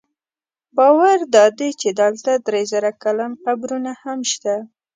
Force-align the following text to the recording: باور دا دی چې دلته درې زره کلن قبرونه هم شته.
باور 0.77 1.17
دا 1.35 1.45
دی 1.57 1.69
چې 1.81 1.89
دلته 2.01 2.31
درې 2.47 2.61
زره 2.71 2.91
کلن 3.03 3.31
قبرونه 3.43 3.91
هم 4.03 4.19
شته. 4.31 4.55